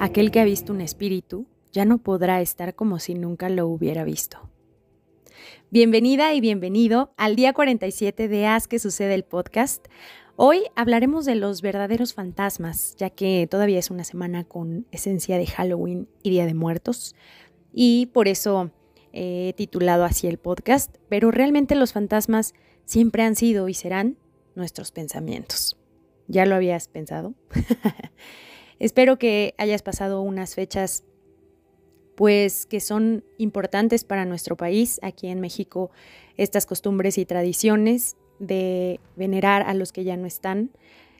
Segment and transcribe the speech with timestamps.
[0.00, 4.04] Aquel que ha visto un espíritu ya no podrá estar como si nunca lo hubiera
[4.04, 4.48] visto.
[5.70, 9.88] Bienvenida y bienvenido al día 47 de Haz que sucede el podcast.
[10.36, 15.46] Hoy hablaremos de los verdaderos fantasmas, ya que todavía es una semana con esencia de
[15.46, 17.16] Halloween y Día de Muertos,
[17.72, 18.70] y por eso
[19.12, 22.54] he titulado así el podcast, pero realmente los fantasmas
[22.84, 24.16] siempre han sido y serán
[24.54, 25.76] nuestros pensamientos.
[26.28, 27.34] ¿Ya lo habías pensado?
[28.78, 31.04] Espero que hayas pasado unas fechas
[32.14, 34.98] pues que son importantes para nuestro país.
[35.02, 35.90] Aquí en México
[36.36, 40.70] estas costumbres y tradiciones de venerar a los que ya no están.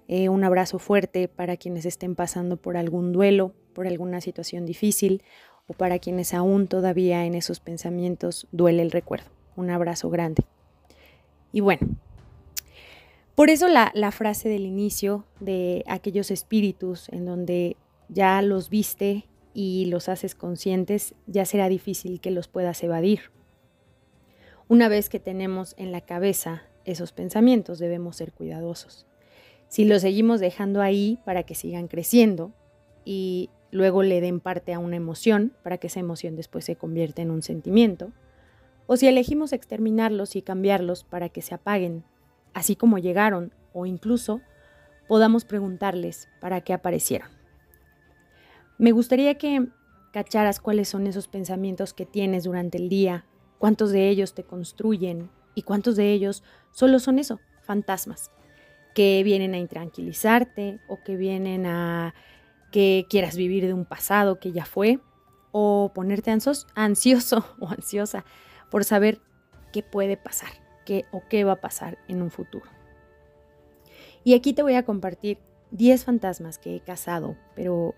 [0.08, 5.22] Eh, un abrazo fuerte para quienes estén pasando por algún duelo, por alguna situación difícil
[5.68, 9.30] o para quienes aún todavía en esos pensamientos duele el recuerdo.
[9.54, 10.44] Un abrazo grande.
[11.52, 11.86] Y bueno,
[13.38, 17.76] por eso la, la frase del inicio de aquellos espíritus en donde
[18.08, 23.30] ya los viste y los haces conscientes, ya será difícil que los puedas evadir.
[24.66, 29.06] Una vez que tenemos en la cabeza esos pensamientos, debemos ser cuidadosos.
[29.68, 32.50] Si los seguimos dejando ahí para que sigan creciendo
[33.04, 37.22] y luego le den parte a una emoción, para que esa emoción después se convierta
[37.22, 38.10] en un sentimiento,
[38.88, 42.02] o si elegimos exterminarlos y cambiarlos para que se apaguen,
[42.54, 44.40] así como llegaron, o incluso
[45.06, 47.28] podamos preguntarles para qué aparecieron.
[48.78, 49.68] Me gustaría que
[50.12, 53.24] cacharas cuáles son esos pensamientos que tienes durante el día,
[53.58, 58.30] cuántos de ellos te construyen y cuántos de ellos solo son eso, fantasmas,
[58.94, 62.14] que vienen a intranquilizarte o que vienen a
[62.70, 65.00] que quieras vivir de un pasado que ya fue
[65.52, 66.30] o ponerte
[66.74, 68.24] ansioso o ansiosa
[68.70, 69.20] por saber
[69.72, 70.50] qué puede pasar,
[71.10, 72.66] o qué va a pasar en un futuro.
[74.24, 75.38] Y aquí te voy a compartir
[75.70, 77.94] 10 fantasmas que he cazado, pero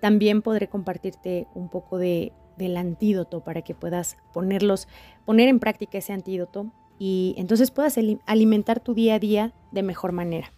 [0.00, 4.88] también podré compartirte un poco de, del antídoto para que puedas ponerlos,
[5.24, 10.12] poner en práctica ese antídoto y entonces puedas alimentar tu día a día de mejor
[10.12, 10.52] manera.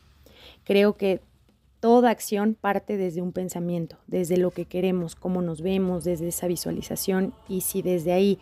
[0.64, 1.20] Creo que
[1.80, 6.46] toda acción parte desde un pensamiento, desde lo que queremos, cómo nos vemos, desde esa
[6.46, 8.38] visualización y si desde ahí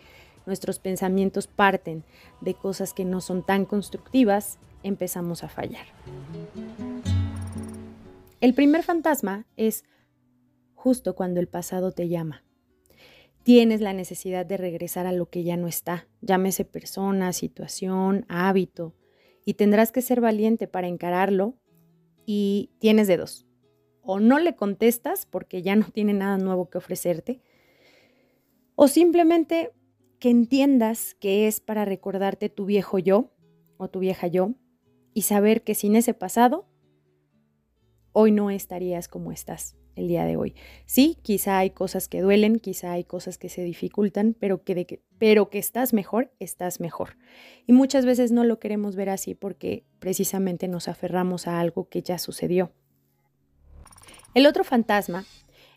[0.46, 2.04] nuestros pensamientos parten
[2.40, 5.86] de cosas que no son tan constructivas, empezamos a fallar.
[8.40, 9.84] El primer fantasma es
[10.74, 12.42] justo cuando el pasado te llama.
[13.44, 18.94] Tienes la necesidad de regresar a lo que ya no está, llámese persona, situación, hábito,
[19.44, 21.54] y tendrás que ser valiente para encararlo
[22.26, 23.46] y tienes de dos.
[24.02, 27.40] O no le contestas porque ya no tiene nada nuevo que ofrecerte,
[28.74, 29.72] o simplemente
[30.22, 33.32] que entiendas que es para recordarte tu viejo yo
[33.76, 34.54] o tu vieja yo
[35.14, 36.68] y saber que sin ese pasado,
[38.12, 40.54] hoy no estarías como estás el día de hoy.
[40.86, 45.02] Sí, quizá hay cosas que duelen, quizá hay cosas que se dificultan, pero que, de
[45.18, 47.16] pero que estás mejor, estás mejor.
[47.66, 52.00] Y muchas veces no lo queremos ver así porque precisamente nos aferramos a algo que
[52.00, 52.70] ya sucedió.
[54.34, 55.24] El otro fantasma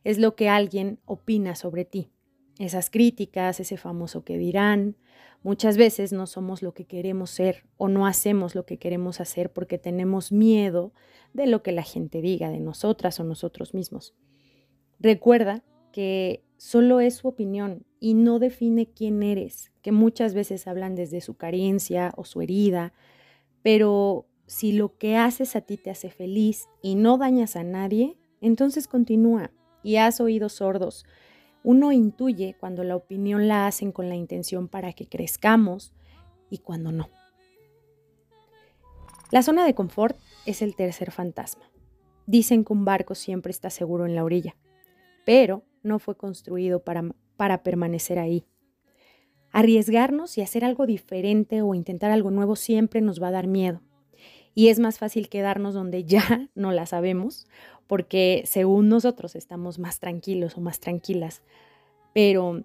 [0.04, 2.12] es lo que alguien opina sobre ti.
[2.60, 4.96] Esas críticas, ese famoso que dirán.
[5.44, 9.52] Muchas veces no somos lo que queremos ser o no hacemos lo que queremos hacer
[9.52, 10.94] porque tenemos miedo
[11.34, 14.16] de lo que la gente diga de nosotras o nosotros mismos.
[15.00, 20.96] Recuerda que solo es su opinión y no define quién eres, que muchas veces hablan
[20.96, 22.94] desde su carencia o su herida,
[23.62, 28.18] pero si lo que haces a ti te hace feliz y no dañas a nadie,
[28.42, 29.52] entonces continúa
[29.84, 31.06] y haz oídos sordos.
[31.66, 35.96] Uno intuye cuando la opinión la hacen con la intención para que crezcamos
[36.48, 37.10] y cuando no.
[39.32, 40.16] La zona de confort
[40.46, 41.66] es el tercer fantasma.
[42.28, 44.56] Dicen que un barco siempre está seguro en la orilla,
[45.26, 47.04] pero no fue construido para,
[47.36, 48.46] para permanecer ahí.
[49.52, 53.82] Arriesgarnos y hacer algo diferente o intentar algo nuevo siempre nos va a dar miedo.
[54.56, 57.46] Y es más fácil quedarnos donde ya no la sabemos,
[57.86, 61.44] porque según nosotros estamos más tranquilos o más tranquilas.
[62.14, 62.64] Pero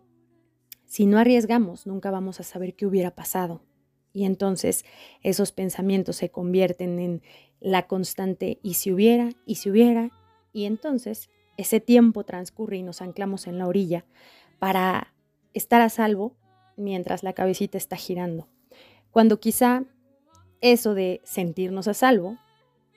[0.86, 3.60] si no arriesgamos, nunca vamos a saber qué hubiera pasado.
[4.12, 4.84] Y entonces
[5.22, 7.22] esos pensamientos se convierten en
[7.60, 10.10] la constante y si hubiera, y si hubiera,
[10.52, 14.04] y entonces ese tiempo transcurre y nos anclamos en la orilla
[14.58, 15.14] para
[15.52, 16.34] estar a salvo
[16.76, 18.48] mientras la cabecita está girando.
[19.10, 19.84] Cuando quizá
[20.60, 22.36] eso de sentirnos a salvo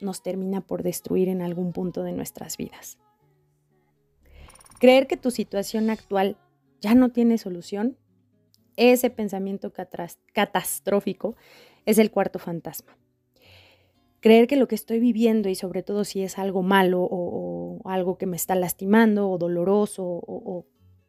[0.02, 2.98] nos termina por destruir en algún punto de nuestras vidas.
[4.80, 6.38] Creer que tu situación actual
[6.82, 7.98] ya no tiene solución
[8.76, 9.72] ese pensamiento
[10.34, 11.36] catastrófico
[11.86, 12.98] es el cuarto fantasma.
[14.20, 18.18] Creer que lo que estoy viviendo y sobre todo si es algo malo o, algo
[18.18, 20.66] que me está lastimando o doloroso o, o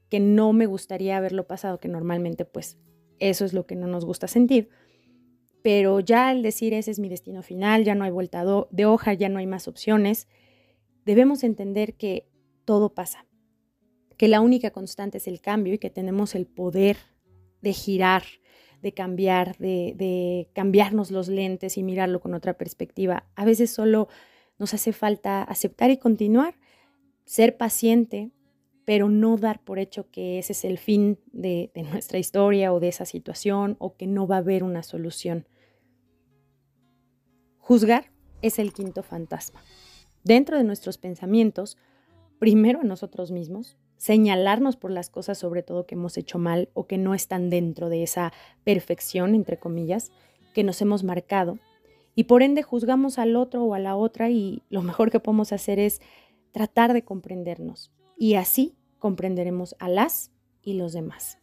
[0.08, 2.76] que no me gustaría haberlo pasado, que normalmente pues
[3.20, 4.68] eso es lo que no nos gusta sentir.
[5.64, 9.14] Pero ya al decir ese es mi destino final, ya no hay vuelta de hoja,
[9.14, 10.28] ya no hay más opciones,
[11.06, 12.28] debemos entender que
[12.66, 13.24] todo pasa,
[14.18, 16.98] que la única constante es el cambio y que tenemos el poder
[17.62, 18.24] de girar,
[18.82, 23.26] de cambiar, de, cambiarnos los lentes y mirarlo con otra perspectiva.
[23.34, 24.08] A veces solo
[24.58, 26.58] nos hace falta aceptar y continuar,
[27.24, 28.32] ser paciente,
[28.84, 32.80] pero no dar por hecho que ese es el fin de, de nuestra historia o
[32.80, 35.46] de esa situación o que no va a haber una solución.
[37.66, 38.10] Juzgar
[38.42, 39.62] es el quinto fantasma.
[40.22, 41.78] Dentro de nuestros pensamientos,
[42.38, 46.86] primero a nosotros mismos, señalarnos por las cosas sobre todo que hemos hecho mal o
[46.86, 48.34] que no están dentro de esa
[48.64, 50.12] perfección, entre comillas,
[50.52, 51.58] que nos hemos marcado.
[52.14, 55.50] Y por ende juzgamos al otro o a la otra y lo mejor que podemos
[55.50, 56.02] hacer es
[56.52, 57.94] tratar de comprendernos.
[58.18, 60.32] Y así comprenderemos a las
[60.62, 61.38] y los demás.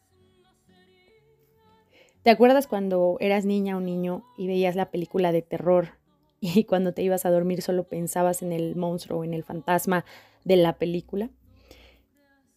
[2.21, 5.99] ¿Te acuerdas cuando eras niña o niño y veías la película de terror
[6.41, 10.03] y cuando te ibas a dormir solo pensabas en el monstruo o en el fantasma
[10.43, 11.29] de la película?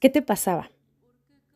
[0.00, 0.70] ¿Qué te pasaba?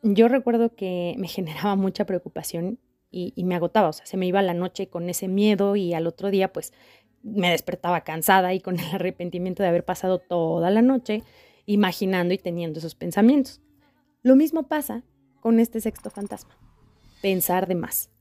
[0.03, 2.79] Yo recuerdo que me generaba mucha preocupación
[3.11, 6.05] y, me agotaba, o sea, se me iba la noche con ese miedo y al
[6.05, 6.73] otro día pues
[7.23, 11.23] me despertaba cansada y con el arrepentimiento de haber pasado toda la noche
[11.65, 13.61] imaginando y teniendo esos pensamientos.
[14.21, 15.03] Lo mismo pasa
[15.39, 16.55] con este sexto fantasma,
[17.23, 18.11] pensar de más.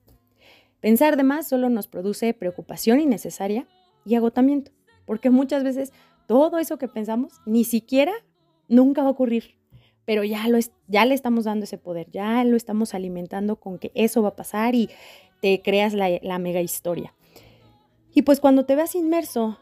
[0.80, 3.68] Pensar de más solo nos produce preocupación innecesaria
[4.08, 4.72] y agotamiento,
[5.04, 5.92] porque muchas veces
[6.26, 8.12] todo eso que pensamos ni siquiera
[8.68, 9.58] nunca va a ocurrir
[10.08, 13.92] pero ya, lo ya le estamos dando ese poder, ya lo estamos alimentando con que
[13.94, 14.88] eso va a pasar y
[15.42, 17.14] te creas la, mega historia.
[18.14, 19.58] Y pues cuando te veas inmerso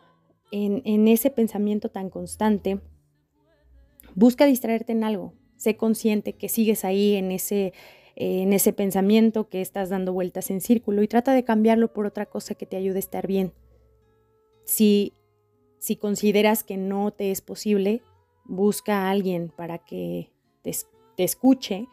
[0.53, 2.79] en, ese pensamiento tan constante,
[4.15, 10.13] busca distraerte en algo, sé consciente que sigues ahí en ese pensamiento, que estás dando
[10.13, 13.27] vueltas en círculo y trata de cambiarlo por otra cosa que te ayude a estar
[13.27, 13.53] bien.
[14.67, 15.15] Si,
[15.79, 18.03] si consideras que no te es posible,
[18.45, 20.33] busca a alguien para que
[20.63, 21.89] te, escuche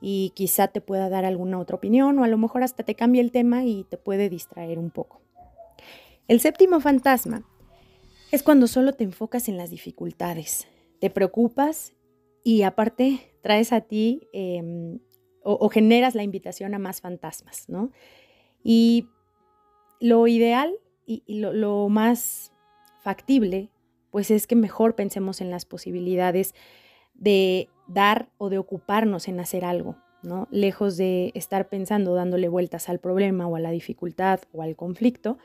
[0.00, 3.20] y quizá te pueda dar alguna otra opinión o a lo mejor hasta te cambie
[3.20, 5.22] el tema y te puede distraer un poco.
[6.28, 7.44] El séptimo fantasma
[8.32, 10.68] es cuando solo te enfocas en las dificultades,
[11.00, 11.92] te preocupas
[12.42, 14.98] y aparte traes a ti em,
[15.42, 17.92] o, generas la invitación a más fantasmas, ¿no?
[18.62, 19.08] Y
[20.00, 20.74] lo ideal
[21.10, 22.52] y, lo, más
[23.02, 23.70] factible,
[24.10, 26.54] pues es que mejor pensemos en las posibilidades
[27.14, 30.46] de dar o de ocuparnos en hacer algo, ¿no?
[30.52, 35.38] Lejos de estar pensando, dándole vueltas al problema o a la dificultad o al conflicto,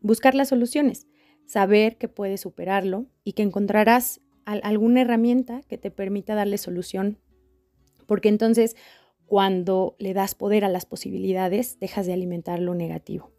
[0.00, 1.08] buscar las soluciones,
[1.44, 7.18] saber que puedes superarlo y que encontrarás alguna herramienta que te permita darle solución,
[8.06, 8.76] porque entonces
[9.26, 13.32] cuando le das poder a las posibilidades, dejas de alimentar lo negativo.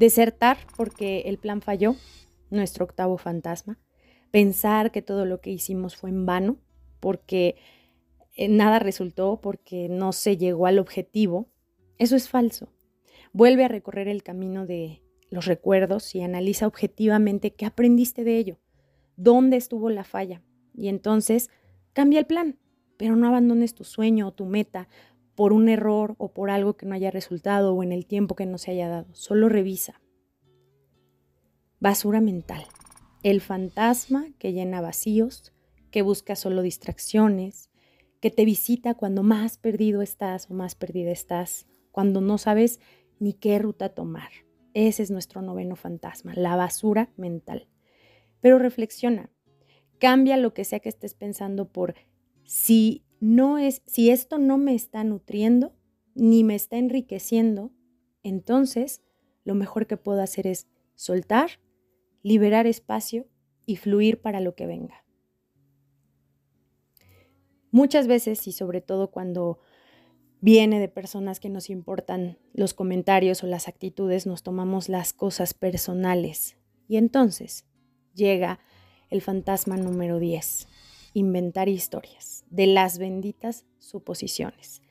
[0.00, 1.94] Desertar porque el plan falló,
[2.48, 3.78] nuestro octavo fantasma
[4.30, 6.56] pensar que todo lo que hicimos fue en vano,
[7.00, 7.56] porque
[8.34, 11.50] eh, nada resultó, porque no se llegó al objetivo,
[11.98, 12.72] eso es falso.
[13.34, 18.58] Vuelve a recorrer el camino de los recuerdos y analiza objetivamente qué aprendiste de ello,
[19.16, 20.40] dónde estuvo la falla.
[20.74, 21.50] Y entonces
[21.92, 22.58] cambia el plan,
[22.96, 24.88] pero no abandones tu sueño o tu meta
[25.40, 28.44] por un error o por algo que no haya resultado o en el tiempo que
[28.44, 29.06] no se haya dado.
[29.14, 30.02] Solo revisa.
[31.78, 32.66] Basura mental
[33.22, 35.54] el fantasma que llena vacíos,
[35.90, 37.70] que busca solo distracciones,
[38.20, 42.78] que te visita cuando más perdido estás o más perdida estás, cuando no sabes
[43.18, 44.28] ni qué ruta tomar.
[44.74, 47.66] Ese es nuestro noveno fantasma, la basura mental.
[48.42, 49.30] Pero reflexiona,
[49.98, 51.94] cambia lo que sea que estés pensando por
[52.44, 55.72] si no es si esto no me está nutriendo
[56.14, 57.70] ni me está enriqueciendo,
[58.22, 59.02] entonces
[59.44, 61.60] lo mejor que puedo hacer es soltar
[62.22, 63.26] liberar espacio
[63.66, 65.04] y fluir para lo que venga.
[67.70, 69.60] Muchas veces y sobre todo cuando
[70.40, 75.54] viene de personas que nos importan los comentarios o las actitudes, nos tomamos las cosas
[75.54, 76.56] personales.
[76.88, 77.66] Y entonces
[78.14, 78.58] llega
[79.10, 80.66] el fantasma número 10,
[81.14, 84.82] inventar historias de las benditas suposiciones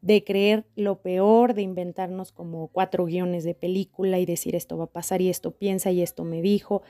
[0.00, 4.84] de creer lo peor, de inventarnos como cuatro guiones de película y decir esto va
[4.84, 6.82] a pasar y esto piensa y esto me dijo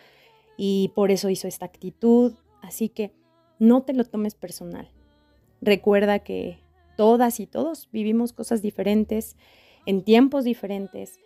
[0.57, 2.35] y por eso hizo esta actitud.
[2.61, 3.13] Así que
[3.59, 4.91] no te lo tomes personal.
[5.61, 6.59] Recuerda que
[6.97, 9.37] todas y todos vivimos cosas diferentes,
[9.87, 11.19] en tiempos diferentes,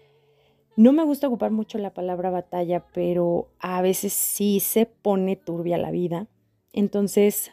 [0.75, 5.77] No me gusta ocupar mucho la palabra batalla, pero a veces sí se pone turbia
[5.77, 6.29] la vida.
[6.73, 7.53] Entonces,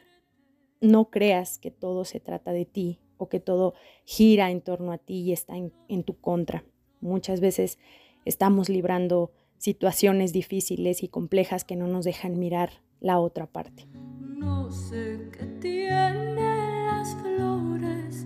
[0.82, 3.74] no creas que todo se trata de ti o que todo
[4.06, 6.64] gira en torno a ti y está en, en tu contra.
[7.02, 7.78] Muchas veces
[8.26, 12.72] estamos librando situaciones difíciles y complejas que no nos dejan mirar
[13.02, 13.88] la otra parte.
[14.20, 18.26] No sé qué tiene las flores,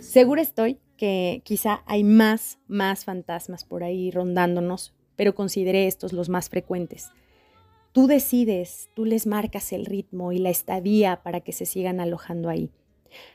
[0.00, 6.28] Segura estoy que quizá hay más, más fantasmas por ahí rondándonos, pero consideré estos los
[6.28, 7.10] más frecuentes.
[7.92, 12.48] Tú decides, tú les marcas el ritmo y la estadía para que se sigan alojando
[12.48, 12.70] ahí.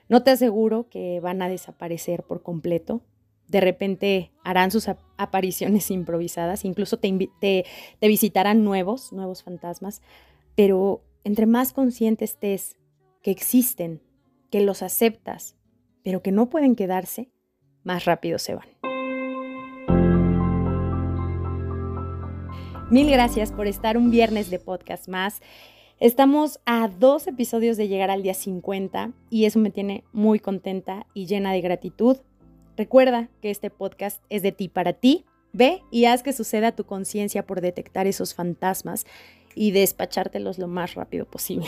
[0.09, 3.01] No te aseguro que van a desaparecer por completo,
[3.47, 4.87] de repente harán sus
[5.17, 7.65] apariciones improvisadas, incluso te, te,
[8.01, 10.01] visitarán nuevos, nuevos fantasmas,
[10.55, 12.75] pero entre más consciente estés
[13.21, 14.01] que existen,
[14.49, 15.55] que los aceptas,
[16.03, 17.29] pero que no pueden quedarse,
[17.83, 18.67] más rápido se van.
[22.89, 25.41] Mil gracias por estar un viernes de podcast más.
[25.99, 31.05] Estamos a dos episodios de llegar al día 50 y eso me tiene muy contenta
[31.13, 32.15] y llena de gratitud.
[32.77, 35.25] Recuerda que este podcast es de ti para ti.
[35.51, 39.05] Ve y haz que suceda tu conciencia por detectar esos fantasmas
[39.53, 41.67] y despachártelos lo más rápido posible.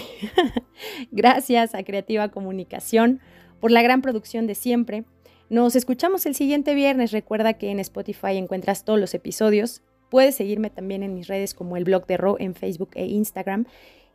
[1.11, 3.19] Gracias a Creativa Comunicación
[3.59, 5.03] por la gran producción de siempre.
[5.49, 7.11] Nos escuchamos el siguiente viernes.
[7.11, 9.81] Recuerda que en Spotify encuentras todos los episodios.
[10.09, 13.65] Puedes seguirme también en mis redes como el blog de Ro en Facebook e Instagram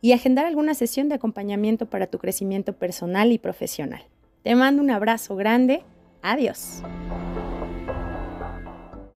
[0.01, 4.03] y agendar alguna sesión de acompañamiento para tu crecimiento personal y profesional.
[4.43, 5.83] Te mando un abrazo grande
[6.25, 6.81] Adiós.